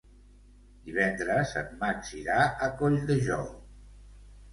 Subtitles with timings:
[0.85, 2.37] Divendres en Max irà
[2.69, 3.45] a Colldejou.